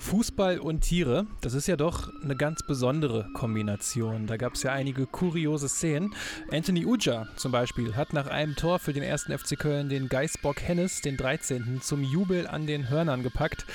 [0.00, 4.26] Fußball und Tiere, das ist ja doch eine ganz besondere Kombination.
[4.26, 6.14] Da gab es ja einige kuriose Szenen.
[6.50, 10.62] Anthony Uja zum Beispiel hat nach einem Tor für den ersten FC Köln den Geißbock
[10.62, 13.66] Hennes, den 13., zum Jubel an den Hörnern gepackt.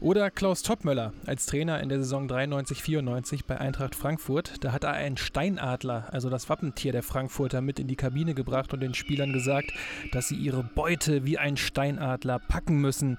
[0.00, 4.64] Oder Klaus Toppmöller als Trainer in der Saison 93-94 bei Eintracht Frankfurt.
[4.64, 8.72] Da hat er einen Steinadler, also das Wappentier der Frankfurter, mit in die Kabine gebracht
[8.72, 9.72] und den Spielern gesagt,
[10.12, 13.18] dass sie ihre Beute wie ein Steinadler packen müssen.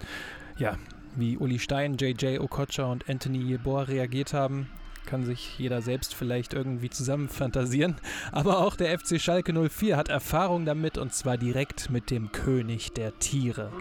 [0.57, 0.77] Ja,
[1.15, 4.69] wie Uli Stein, JJ Okocha und Anthony Jeboa reagiert haben,
[5.05, 7.95] kann sich jeder selbst vielleicht irgendwie zusammenfantasieren.
[8.31, 12.93] Aber auch der FC Schalke 04 hat Erfahrung damit und zwar direkt mit dem König
[12.93, 13.71] der Tiere,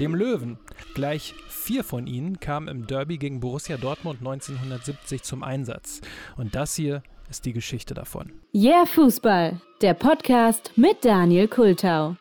[0.00, 0.58] dem Löwen.
[0.94, 6.00] Gleich vier von ihnen kamen im Derby gegen Borussia Dortmund 1970 zum Einsatz.
[6.36, 8.32] Und das hier ist die Geschichte davon.
[8.54, 12.16] Yeah Fußball, der Podcast mit Daniel Kultau.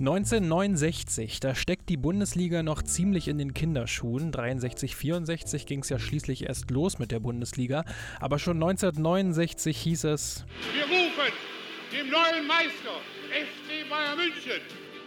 [0.00, 4.32] 1969, da steckt die Bundesliga noch ziemlich in den Kinderschuhen.
[4.32, 7.84] 63, 64 ging es ja schließlich erst los mit der Bundesliga.
[8.18, 11.32] Aber schon 1969 hieß es: Wir rufen
[11.92, 12.96] dem neuen Meister
[13.28, 14.62] FC Bayern München.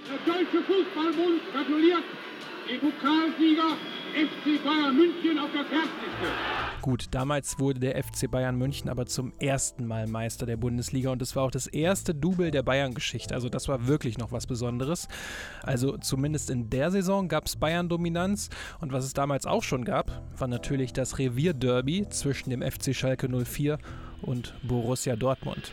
[0.06, 2.04] Der Deutsche Fußballbund gratuliert
[2.70, 3.76] dem Pokalsieger
[4.14, 6.63] FC Bayern München auf der Kerbsliste.
[6.84, 11.22] Gut, damals wurde der FC Bayern München aber zum ersten Mal Meister der Bundesliga und
[11.22, 13.34] es war auch das erste Double der Bayern-Geschichte.
[13.34, 15.08] Also das war wirklich noch was Besonderes.
[15.62, 18.50] Also zumindest in der Saison gab es Bayern-Dominanz
[18.82, 23.30] und was es damals auch schon gab, war natürlich das Revier-Derby zwischen dem FC Schalke
[23.30, 23.80] 04
[24.22, 25.72] und Borussia Dortmund.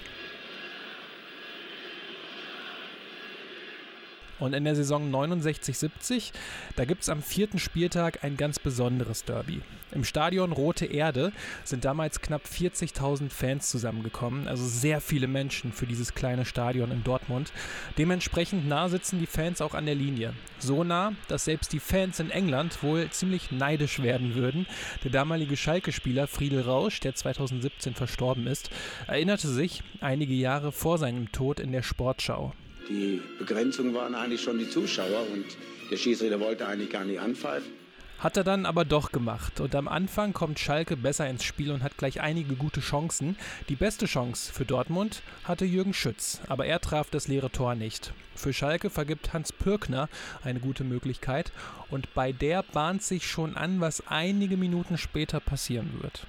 [4.40, 6.32] Und in der Saison 69-70,
[6.76, 9.60] da gibt es am vierten Spieltag ein ganz besonderes Derby.
[9.92, 11.32] Im Stadion Rote Erde
[11.64, 17.02] sind damals knapp 40.000 Fans zusammengekommen, also sehr viele Menschen für dieses kleine Stadion in
[17.02, 17.52] Dortmund.
[17.98, 20.32] Dementsprechend nah sitzen die Fans auch an der Linie.
[20.58, 24.66] So nah, dass selbst die Fans in England wohl ziemlich neidisch werden würden.
[25.02, 28.70] Der damalige Schalke-Spieler Friedel Rausch, der 2017 verstorben ist,
[29.06, 32.52] erinnerte sich einige Jahre vor seinem Tod in der Sportschau.
[32.90, 35.44] Die Begrenzung waren eigentlich schon die Zuschauer und
[35.92, 37.70] der Schiedsrichter wollte eigentlich gar nicht anpfeifen.
[38.18, 39.60] Hat er dann aber doch gemacht.
[39.60, 43.36] Und am Anfang kommt Schalke besser ins Spiel und hat gleich einige gute Chancen.
[43.68, 48.12] Die beste Chance für Dortmund hatte Jürgen Schütz, aber er traf das leere Tor nicht.
[48.34, 50.08] Für Schalke vergibt Hans Pürkner
[50.42, 51.52] eine gute Möglichkeit
[51.90, 56.26] und bei der bahnt sich schon an, was einige Minuten später passieren wird.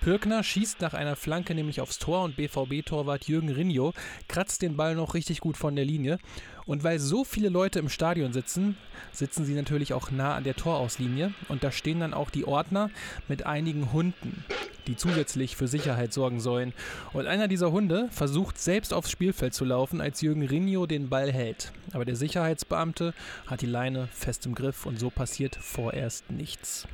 [0.00, 3.92] Pürkner schießt nach einer Flanke nämlich aufs Tor und BVB-Torwart Jürgen Rinjo
[4.28, 6.18] kratzt den Ball noch richtig gut von der Linie.
[6.66, 8.76] Und weil so viele Leute im Stadion sitzen,
[9.12, 12.90] sitzen sie natürlich auch nah an der Torauslinie und da stehen dann auch die Ordner
[13.28, 14.44] mit einigen Hunden,
[14.86, 16.72] die zusätzlich für Sicherheit sorgen sollen.
[17.12, 21.32] Und einer dieser Hunde versucht selbst aufs Spielfeld zu laufen, als Jürgen Rinjo den Ball
[21.32, 21.72] hält.
[21.92, 23.14] Aber der Sicherheitsbeamte
[23.46, 26.86] hat die Leine fest im Griff und so passiert vorerst nichts.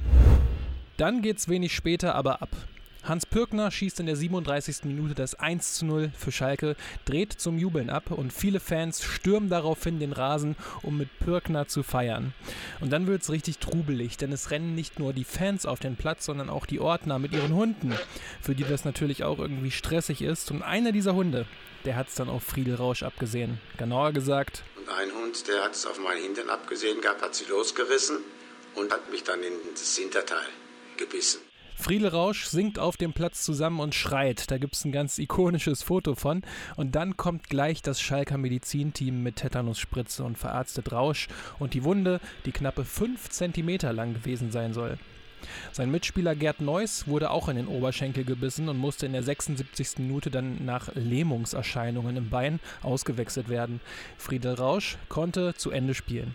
[0.96, 2.48] Dann geht's wenig später aber ab.
[3.04, 4.84] Hans Pürkner schießt in der 37.
[4.84, 6.74] Minute das 1 zu 0 für Schalke,
[7.04, 11.84] dreht zum Jubeln ab und viele Fans stürmen daraufhin den Rasen, um mit Pürkner zu
[11.84, 12.32] feiern.
[12.80, 15.94] Und dann wird es richtig trubelig, denn es rennen nicht nur die Fans auf den
[15.96, 17.94] Platz, sondern auch die Ordner mit ihren Hunden,
[18.40, 20.50] für die das natürlich auch irgendwie stressig ist.
[20.50, 21.46] Und einer dieser Hunde,
[21.84, 23.60] der hat es dann auf Friedel Rausch abgesehen.
[23.76, 24.64] Genauer gesagt.
[24.78, 28.16] Und ein Hund, der hat es auf meinen Hintern abgesehen gehabt, hat sie losgerissen
[28.74, 30.46] und hat mich dann in das Hinterteil
[30.96, 31.40] gebissen.
[31.78, 34.50] Friedel Rausch singt auf dem Platz zusammen und schreit.
[34.50, 36.42] Da gibt es ein ganz ikonisches Foto von.
[36.76, 42.20] Und dann kommt gleich das Schalker Medizinteam mit Tetanusspritze und verarztet Rausch und die Wunde,
[42.46, 44.98] die knappe 5 cm lang gewesen sein soll.
[45.70, 49.98] Sein Mitspieler Gerd Neuss wurde auch in den Oberschenkel gebissen und musste in der 76.
[49.98, 53.80] Minute dann nach Lähmungserscheinungen im Bein ausgewechselt werden.
[54.16, 56.34] Friedel Rausch konnte zu Ende spielen.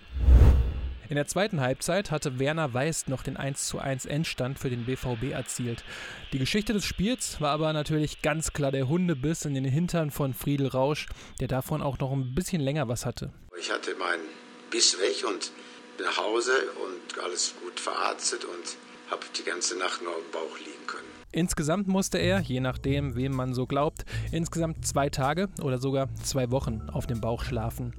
[1.12, 5.84] In der zweiten Halbzeit hatte Werner Weiß noch den 1:1 Endstand für den BVB erzielt.
[6.32, 10.34] Die Geschichte des Spiels war aber natürlich ganz klar der Hundebiss in den Hintern von
[10.34, 11.08] Friedel Rausch,
[11.42, 13.30] der davon auch noch ein bisschen länger was hatte.
[13.60, 14.24] Ich hatte meinen
[14.70, 15.52] Biss weg und
[15.98, 18.78] bin nach Hause und alles gut verarztet und
[19.12, 21.11] habe die ganze Nacht nur auf dem Bauch liegen können.
[21.34, 26.52] Insgesamt musste er, je nachdem, wem man so glaubt, insgesamt zwei Tage oder sogar zwei
[26.52, 27.94] Wochen auf dem Bauch schlafen.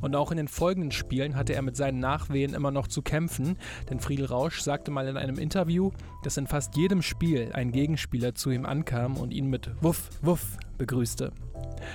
[0.00, 3.58] Und auch in den folgenden Spielen hatte er mit seinen Nachwehen immer noch zu kämpfen,
[3.90, 5.90] denn Friedel Rausch sagte mal in einem Interview,
[6.22, 10.56] dass in fast jedem Spiel ein Gegenspieler zu ihm ankam und ihn mit Wuff, Wuff
[10.78, 11.32] begrüßte.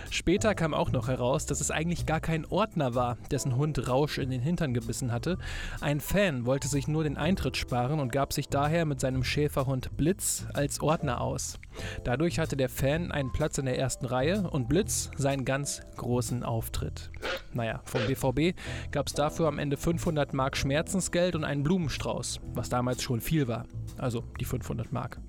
[0.09, 4.17] Später kam auch noch heraus, dass es eigentlich gar kein Ordner war, dessen Hund Rausch
[4.17, 5.37] in den Hintern gebissen hatte.
[5.79, 9.95] Ein Fan wollte sich nur den Eintritt sparen und gab sich daher mit seinem Schäferhund
[9.97, 11.59] Blitz als Ordner aus.
[12.03, 16.43] Dadurch hatte der Fan einen Platz in der ersten Reihe und Blitz seinen ganz großen
[16.43, 17.11] Auftritt.
[17.53, 18.57] Naja, vom BVB
[18.91, 23.47] gab es dafür am Ende 500 Mark Schmerzensgeld und einen Blumenstrauß, was damals schon viel
[23.47, 23.65] war.
[23.97, 25.19] Also die 500 Mark.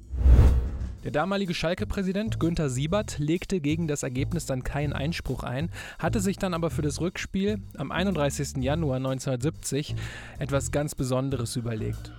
[1.04, 5.68] Der damalige Schalke-Präsident Günther Siebert legte gegen das Ergebnis dann keinen Einspruch ein,
[5.98, 8.58] hatte sich dann aber für das Rückspiel am 31.
[8.58, 9.96] Januar 1970
[10.38, 12.12] etwas ganz Besonderes überlegt.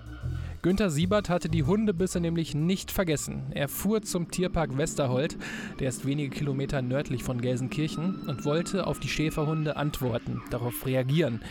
[0.62, 3.44] Günther Siebert hatte die Hundebisse nämlich nicht vergessen.
[3.52, 5.38] Er fuhr zum Tierpark Westerhold,
[5.80, 11.42] der ist wenige Kilometer nördlich von Gelsenkirchen, und wollte auf die Schäferhunde antworten, darauf reagieren.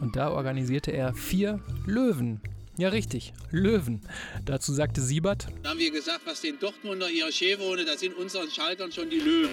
[0.00, 2.40] Und da organisierte er vier Löwen
[2.76, 3.32] ja, richtig.
[3.50, 4.00] Löwen.
[4.44, 5.46] Dazu sagte Siebert.
[5.62, 9.20] Da haben wir gesagt, was den Dortmunder ihre Schäferhunde, das sind unseren Schalkern schon die
[9.20, 9.50] Löwen.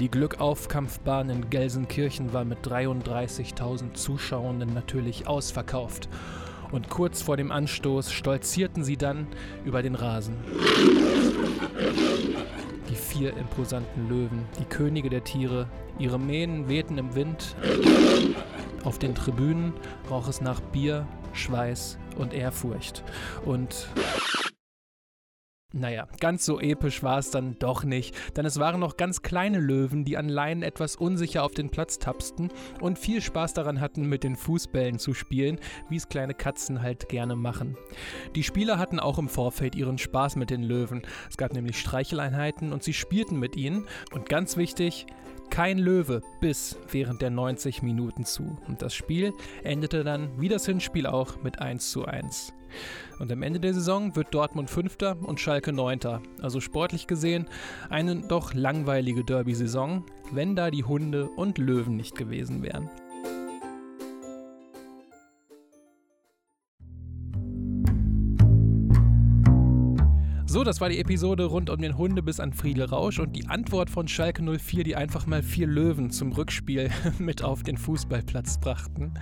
[0.00, 6.08] Die Glückaufkampfbahn in Gelsenkirchen war mit 33.000 Zuschauenden natürlich ausverkauft.
[6.70, 9.26] Und kurz vor dem Anstoß stolzierten sie dann
[9.64, 10.36] über den Rasen.
[12.88, 17.56] Die vier imposanten Löwen, die Könige der Tiere, ihre Mähnen wehten im Wind.
[18.84, 19.72] Auf den Tribünen
[20.10, 23.04] roch es nach Bier, Schweiß und Ehrfurcht.
[23.44, 23.88] Und
[25.74, 29.60] naja, ganz so episch war es dann doch nicht, denn es waren noch ganz kleine
[29.60, 34.08] Löwen, die an Leinen etwas unsicher auf den Platz tapsten und viel Spaß daran hatten,
[34.08, 35.60] mit den Fußbällen zu spielen,
[35.90, 37.76] wie es kleine Katzen halt gerne machen.
[38.34, 41.02] Die Spieler hatten auch im Vorfeld ihren Spaß mit den Löwen.
[41.28, 43.86] Es gab nämlich Streicheleinheiten und sie spielten mit ihnen.
[44.12, 45.04] Und ganz wichtig,
[45.50, 48.56] kein Löwe biss während der 90 Minuten zu.
[48.66, 52.52] Und das Spiel endete dann, wie das Hinspiel auch, mit 1 zu 1.
[53.18, 56.22] Und am Ende der Saison wird Dortmund Fünfter und Schalke Neunter.
[56.40, 57.46] Also sportlich gesehen
[57.90, 62.90] eine doch langweilige Derby-Saison, wenn da die Hunde und Löwen nicht gewesen wären.
[70.58, 73.90] So, das war die Episode rund um den Hundebiss an Friedel Rausch und die Antwort
[73.90, 76.90] von Schalke 04, die einfach mal vier Löwen zum Rückspiel
[77.20, 79.14] mit auf den Fußballplatz brachten.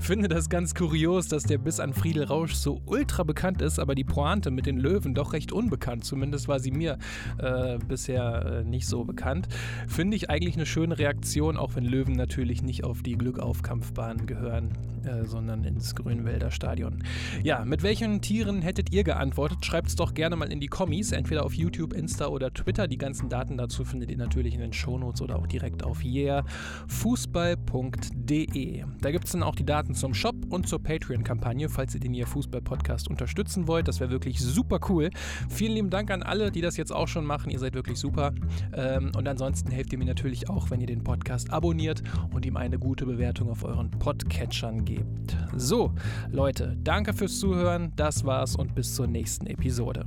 [0.00, 3.94] Finde das ganz kurios, dass der Biss an Friedel Rausch so ultra bekannt ist, aber
[3.94, 6.04] die Pointe mit den Löwen doch recht unbekannt.
[6.06, 6.96] Zumindest war sie mir
[7.36, 9.46] äh, bisher äh, nicht so bekannt.
[9.88, 14.70] Finde ich eigentlich eine schöne Reaktion, auch wenn Löwen natürlich nicht auf die Glückaufkampfbahn gehören,
[15.04, 17.04] äh, sondern ins Grünwälder Stadion.
[17.42, 19.66] Ja, mit welchen Tieren hättet ihr geantwortet?
[19.66, 22.86] Schreibt es doch gerne mal in die die Kommis, entweder auf YouTube, Insta oder Twitter.
[22.86, 28.84] Die ganzen Daten dazu findet ihr natürlich in den Shownotes oder auch direkt auf yeahfußball.de.
[29.00, 32.14] Da gibt es dann auch die Daten zum Shop und zur Patreon-Kampagne, falls ihr den
[32.14, 33.88] hier Fußball-Podcast unterstützen wollt.
[33.88, 35.10] Das wäre wirklich super cool.
[35.48, 37.50] Vielen lieben Dank an alle, die das jetzt auch schon machen.
[37.50, 38.32] Ihr seid wirklich super.
[38.72, 42.56] Ähm, und ansonsten helft ihr mir natürlich auch, wenn ihr den Podcast abonniert und ihm
[42.56, 45.36] eine gute Bewertung auf euren Podcatchern gebt.
[45.56, 45.92] So,
[46.30, 47.92] Leute, danke fürs Zuhören.
[47.96, 50.04] Das war's und bis zur nächsten Episode.